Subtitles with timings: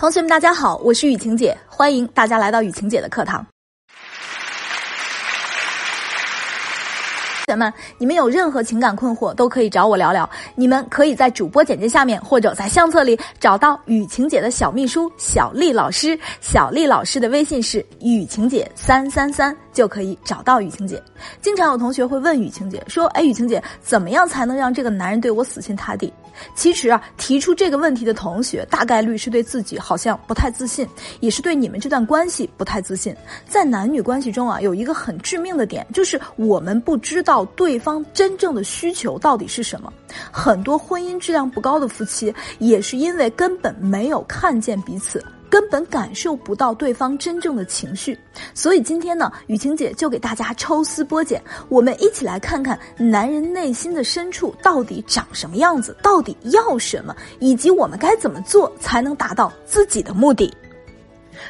[0.00, 3.46] 同学们，大家好，我是雨晴姐，欢迎大家来到雨晴姐的课堂。
[7.44, 10.26] 同学们，你们有任何情感困惑都可以找我聊聊。
[10.54, 16.18] 你们可以在主播简介下面或者在相册里找到雨晴姐的小秘书小丽老师。
[16.40, 21.02] 小丽老师的微信是雨晴姐三三三，就可以找到雨晴姐。
[21.42, 26.10] 经常有同学会问雨晴姐说：“哎，雨晴姐，怎么样才能让这个男人对我死心塌地？”
[26.54, 30.86] 其实啊，提出这个问题的同学，大概率是对自己好像不太自信，
[31.20, 33.14] 也是对你们这段关系不太自信。
[33.48, 39.92] 在男女关系中啊，有一个很致命的点，就是我们不知道对方真正的需求到底是什么。
[40.30, 45.24] 很多婚姻质量不高的夫妻，也是因为根本没有看见彼此。
[45.50, 48.16] 根本感受不到对方真正的情绪，
[48.54, 60.54] 所以今天呢，雨晴姐就给大家抽丝剥茧，我们一起来看看男人内心的深处到底长什么样子，到底要什么，以及我们该怎么做才能达到自己的目的。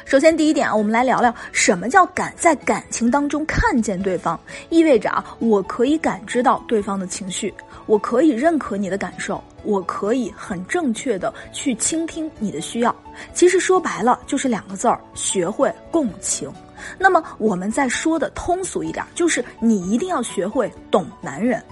[0.05, 7.53] 首先，第一点啊，我们来聊聊什么叫感在感情当中看见对方，意味着啊，我可以感知到对方的情绪，
[7.85, 9.41] 我可以认可你的感受。
[9.63, 12.95] 我可以很正确的去倾听你的需要，
[13.31, 16.51] 其实说白了就是两个字儿：学会共情。
[16.97, 21.63] 那么我们再说的通俗一点，就是你一定要学会懂男人。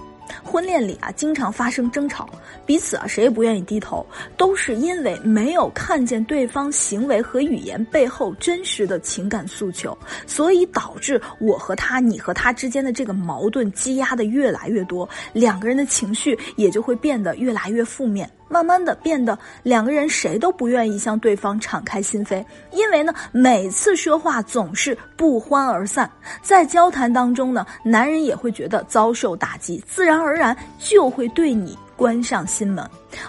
[0.42, 2.28] 婚恋里啊，经常发生争吵，
[2.66, 4.04] 彼此啊谁也不愿意低头，
[4.36, 9.96] 都是因为没有看见对方行为和语言背后真实的情感诉求，
[10.26, 18.28] 所以导致我和他、你和他之间的这个矛盾积压的越来越多，两个人的情绪也就会变得越来越负面。
[18.50, 26.10] 慢慢的变得两个人谁都不愿意向对方敞开心扉，因为呢每次说话总是不欢而散，
[26.42, 32.84] 在交谈当中呢，男人也会觉得遭受打击，自然而然就会对你关上心门，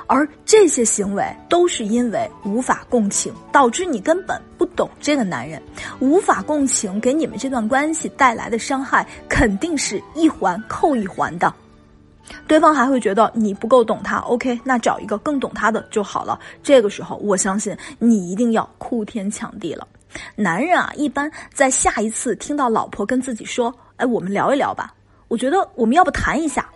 [0.08, 5.62] 而这些行为都是因为无法共情，导致你根本不懂这个男人，
[6.00, 11.54] 无法共情给你们这段关系带来的伤害肯定是一环扣一环的。
[12.48, 16.40] 对方还会觉得你不够懂他，OK，那找一个更懂他的就好了。
[16.64, 19.88] 这个时候，我相信你一定要哭天抢地了。
[20.36, 24.94] 男人啊，一般在下一次听到老婆跟自己说：“哎，我们聊一聊吧，
[25.28, 26.68] 我觉得我们要不谈一下”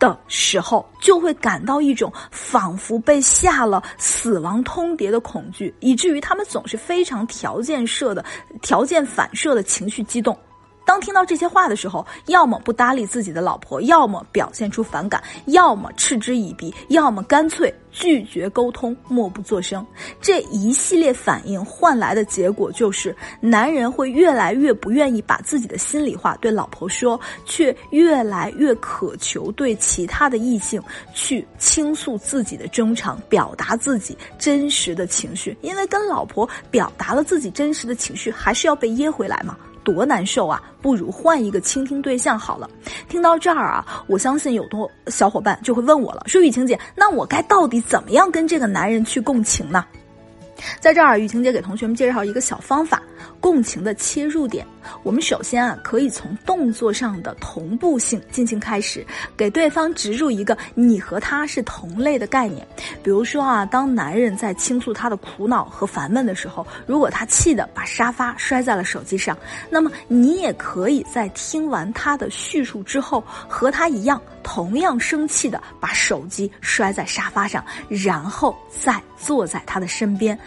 [0.00, 8.24] 的时候，就会感到一种仿佛被下了死亡通牒的恐惧，以至于他们总是非常条件设的
[8.60, 10.36] 条件反射的情绪激动。
[10.84, 19.84] 当听到这些话的时候，要么不搭理自己的老婆，要么表现出反感，要么嗤之以鼻，要么干脆拒绝沟通，默不作声。
[20.20, 30.82] 这一系列反应换来的结果就是，男人会越来越不愿意把自己的心里话对老婆说，却越来越渴求对其他的异性
[31.14, 35.56] 去倾诉自己的衷肠，表达自己真实的情绪。
[35.62, 39.56] 因为跟老婆表达了自己真实的情绪，还是要被噎回来嘛。
[39.84, 40.62] 多难受啊！
[40.80, 42.68] 不如换一个倾听对象好了。
[43.08, 49.84] 听到这儿啊，我相信有多小伙伴就会问我了，说雨晴姐，那我该到底怎么样跟这个男人去共情呢？
[50.78, 53.02] 在这儿，雨晴姐给同学们介绍一个小方法。
[53.40, 54.66] 共情的切入点，
[55.02, 59.04] 我们首先啊可以从动作上的同步性进行开始，
[59.36, 62.66] 给对方植入一个你和他是同类的概念。
[63.02, 69.36] 比如说啊，当男人在倾诉他的苦恼和烦闷的时候，如果他气得把沙发摔在了手机上，
[69.70, 80.38] 那么你也可以在听完他的叙述之后，和他一样，同样生气的把手机摔在沙发上，然后再坐在他的身边。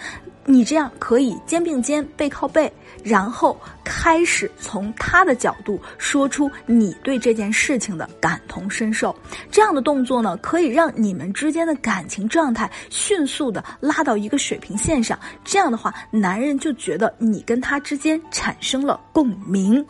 [0.47, 2.71] 你这样可以肩并肩，背靠背，
[3.03, 9.15] 然后开始从他的角度说出你对这件事情的感同身受。
[9.49, 15.19] 这样的动作呢，可以让你们之间的感情状态迅速的拉到一个水平线上。
[15.43, 19.83] 这样的话，男人就觉得你跟他之间产生了共鸣。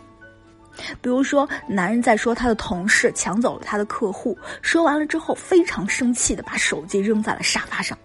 [1.01, 7.97] 比如说，男人在说他的同事抢走了他的客户，说完了之后，非常生气的把手机扔在了沙发上。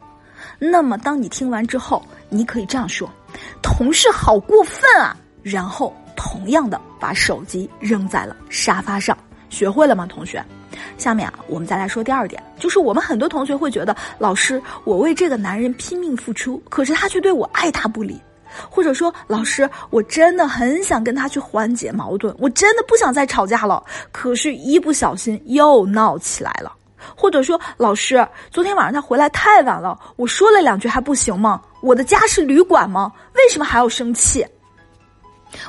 [0.58, 3.10] 那么，当你听完之后，你可以这样说
[3.60, 9.16] ：“同事好过分啊！”然后同样的把手机扔在了沙发上。
[9.48, 10.42] 学会了吗，同学？
[10.96, 18.14] 下面啊，我们再来说第二点，就是我们很多同学会觉得，老师，我为这个男人拼命付出，可是他却对我爱答不理；
[18.70, 23.82] 或者说，老师，我真的很想跟他去缓解矛盾，我真的不想再吵架了，
[24.12, 26.72] 可是一不小心又闹起来了。
[27.16, 31.60] 或者说，老师，昨天晚上他回来太晚了，我说了两句还不行吗？
[31.80, 33.12] 我的家是旅馆吗？
[33.34, 34.46] 为什么还要生气？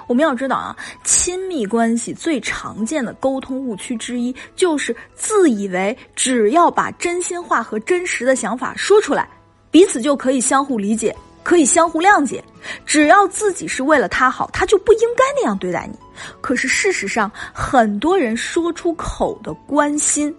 [0.07, 9.27] 我们要知道啊，亲密关系最常见的沟通误区之一，就是自以为只要把真心话和真实的想法说出来，
[9.71, 11.15] 彼此就可以相互理解。
[11.43, 12.43] 可以相互谅解。
[12.85, 15.97] 只要自己是为了他好，他就不应该那样对待你。
[16.39, 20.31] 可是事实上，很多人说出口的关心，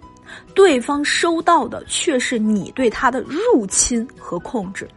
[0.55, 4.89] 对方收到的却是你对他的入侵和控制。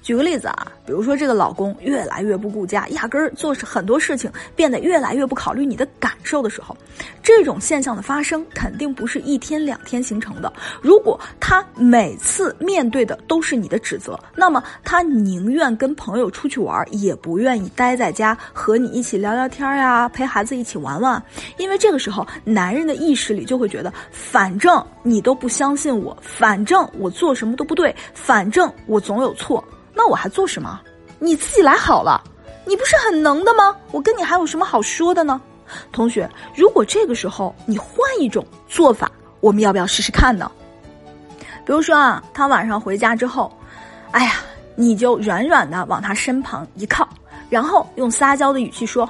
[0.00, 6.76] 举个例子啊，比如说这个老公越来越不顾家，压根儿做很多事情变得越来越不考虑你的感受的时候，
[7.22, 10.52] 这种现象的发生肯定不是一天两天形成的。
[10.80, 21.22] 如果他每次面对的都是你的指责，那么他宁愿跟朋友出去玩，也不愿意待在家和你一起聊聊天呀，陪孩子一起玩玩。
[21.58, 29.62] 因为这个时候，男人的意识里就会觉得，反正你都不相信我，反正我做什么都不对，反正我总有错。
[29.94, 30.80] 那我还做什么？
[31.20, 32.20] 你自己来好了，
[32.66, 33.76] 你不是很能的吗？
[33.92, 35.40] 我跟你还有什么好说的呢？
[35.90, 39.10] 同学，如果这个时候你换一种做法，
[39.40, 40.50] 我们要不要试试看呢？
[41.64, 43.52] 比如说啊，他晚上回家之后，
[44.10, 44.34] 哎呀，
[44.74, 47.08] 你就软软的往他身旁一靠，
[47.48, 49.08] 然后用撒娇的语气说：“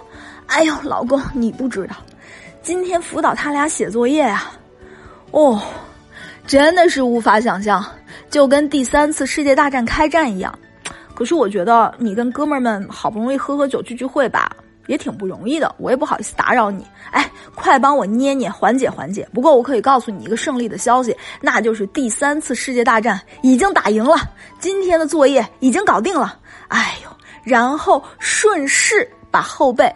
[0.49, 1.97] 哎呦，老公，你不知道，
[2.63, 4.51] 今天辅导他俩写作业呀，
[5.31, 5.61] 哦，
[6.47, 7.85] 真的是无法想象，
[8.31, 10.57] 就跟第三次世界大战开战一样。”
[11.15, 14.51] 可是我觉得你跟哥们儿们好不容易喝喝酒聚聚会吧，
[14.87, 15.75] 也挺不容易的。
[15.79, 19.29] 我也不好意思打扰你，哎，快帮我捏捏缓解缓解。
[19.33, 24.17] 不过我可以告诉你一个胜利的消息，那就是第三次世界大战已经打赢了，
[24.59, 26.39] 今天的作业已经搞定了。
[26.69, 27.11] 哎呦，
[27.43, 29.95] 然后顺势把后背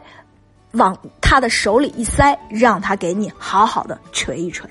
[0.72, 4.62] 往他的手里一塞，让他给你好好的捶一捶。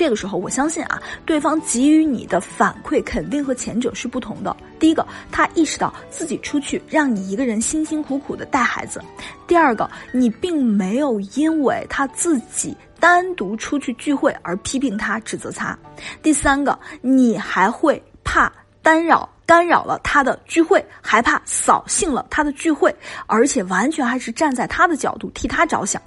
[0.00, 4.56] 这个时候，我相信啊，对方给予你的反馈肯定和前者是不同的。
[4.78, 8.98] 第一个，他意识到自己出去让你一个人辛辛苦苦的带孩子；
[9.46, 15.76] 第二个，你并没有因为他自己单独出去聚会而批评他、指责他；
[16.22, 18.50] 第三个，你还会怕
[18.82, 22.90] 干扰干扰了他的聚会，害怕扫兴了他的聚会，
[23.26, 26.00] 而且完全还是站在他的角度替他着想。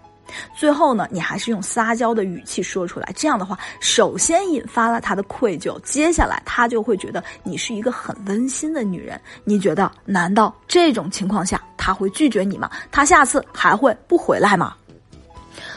[0.55, 9.19] 最后呢，你还是用撒娇的语气说出来，这样的话，首先引发了他的愧疚，接下来他就会觉得你是一个很温馨的女人。
[9.43, 12.69] 你觉得，难道这种情况下他会拒绝你吗？
[12.91, 14.75] 他下次还会不回来吗？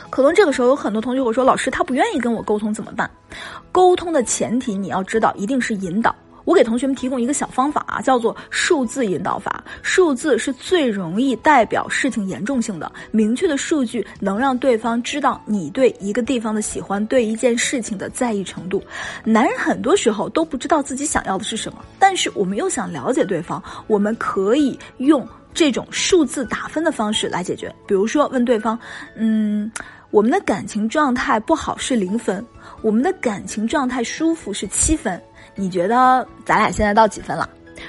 [0.08, 3.10] 可能这个时候有很多同学会说，老师他不愿意跟我沟通怎么办？
[3.72, 6.14] 沟通的前提你要知道，一定是引导。
[6.46, 9.62] 我给同学们提供一个小方法啊，叫做数字引导法。
[9.82, 18.82] 数字是最容易代表事情严重性的，明确的数据能让对方知道你对一个地方的喜欢，对一件事情的在意程度。
[19.24, 27.74] 男人很多时候都不知道自己想要的是什么，但是我们又想了解对方，我们可以用这种数字打分的方式来解决。
[27.88, 28.78] 比如说问对方，
[29.16, 29.68] 嗯，
[30.16, 32.42] 我们的感情状态不好是零分，
[32.80, 35.20] 我们的感情状态舒服是七分。
[35.54, 37.46] 你觉得咱俩现在到几分了？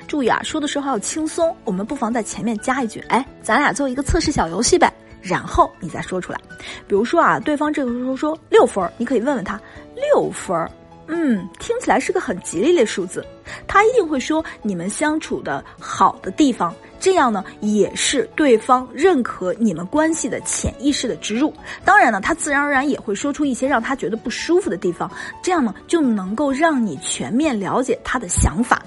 [0.09, 1.55] 注意啊，说的时候要轻松。
[1.63, 4.91] 我们不妨在前面加一句：“哎，咱俩做一个测试小游戏呗。”
[5.23, 6.39] 然后你再说出来。
[6.85, 9.57] 比如说啊，对方这个时候说六分，你可以问问他
[9.95, 10.69] 六分。
[11.07, 13.25] 嗯，听起来是个很吉利的数字。
[13.69, 16.75] 他一定会说你们相处的好的地方。
[17.07, 21.53] 这样呢，也是对方认可你们关系的潜意识的植入。
[21.85, 25.09] 当然呢，他自然而然也会说出一些让他觉得不舒服的地方。
[25.41, 28.83] 这样呢，就能够让你全面了解他的想法。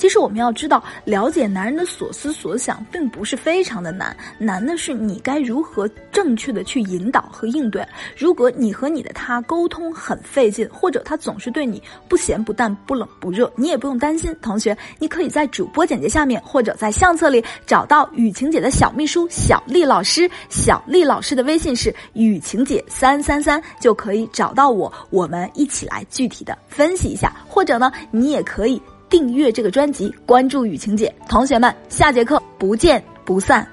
[0.00, 7.86] 其实我们要知道，了解男人的所思所想，并不是非常的难，难的是你该如何正确的去引导和应对。
[8.16, 14.34] 如果你和你的他沟通很费劲，或者他总是对你不咸不淡、不冷不热，你也不用担心。
[14.40, 20.26] 同学，你可以在主播简介下面，或者在相册里找到雨晴姐的小秘书小丽老师。
[20.48, 27.36] 小丽老师的微信是雨晴姐三三三，就可以找到我，我们一起来具体的分析一下。
[27.46, 28.80] 或者呢，你也可以。
[29.10, 33.66] 订阅这个专辑，关注雨晴姐，同学们，下节课不见不散。